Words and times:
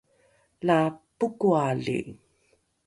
la 0.65 0.79
pokoali? 1.19 1.99